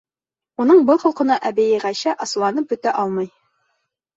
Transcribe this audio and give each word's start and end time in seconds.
Уның 0.63 0.81
был 0.87 0.99
холҡона 1.03 1.37
әбейе 1.49 1.83
Ғәйшә 1.85 2.15
асыуланып 2.27 2.73
бөтә 2.73 2.99
алмай. 3.05 3.29